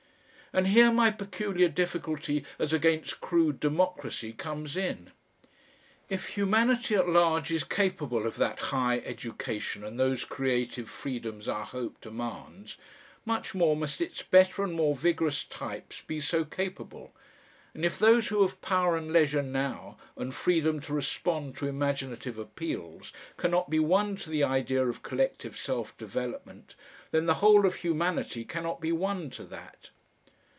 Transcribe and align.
And 0.53 0.67
here 0.67 0.91
my 0.91 1.11
peculiar 1.11 1.69
difficulty 1.69 2.43
as 2.59 2.73
against 2.73 3.21
crude 3.21 3.57
democracy 3.61 4.33
comes 4.33 4.75
in. 4.75 5.11
If 6.09 6.27
humanity 6.35 6.93
at 6.93 7.07
large 7.07 7.51
is 7.51 7.63
capable 7.63 8.27
of 8.27 8.35
that 8.35 8.59
high 8.59 8.97
education 8.97 9.81
and 9.85 9.97
those 9.97 10.25
creative 10.25 10.89
freedoms 10.89 11.47
our 11.47 11.63
hope 11.63 12.01
demands, 12.01 12.77
much 13.23 13.55
more 13.55 13.77
must 13.77 14.01
its 14.01 14.23
better 14.23 14.61
and 14.65 14.73
more 14.73 14.93
vigorous 14.93 15.45
types 15.45 16.01
be 16.01 16.19
so 16.19 16.43
capable. 16.43 17.13
And 17.73 17.85
if 17.85 17.97
those 17.97 18.27
who 18.27 18.41
have 18.41 18.59
power 18.61 18.97
and 18.97 19.13
leisure 19.13 19.41
now, 19.43 19.95
and 20.17 20.35
freedom 20.35 20.81
to 20.81 20.93
respond 20.93 21.55
to 21.57 21.67
imaginative 21.69 22.37
appeals, 22.37 23.13
cannot 23.37 23.69
be 23.69 23.79
won 23.79 24.17
to 24.17 24.29
the 24.29 24.43
idea 24.43 24.85
of 24.85 25.01
collective 25.01 25.57
self 25.57 25.97
development, 25.97 26.75
then 27.11 27.25
the 27.25 27.35
whole 27.35 27.65
of 27.65 27.75
humanity 27.75 28.43
cannot 28.43 28.81
be 28.81 28.91
won 28.91 29.29
to 29.29 29.45
that. 29.45 29.91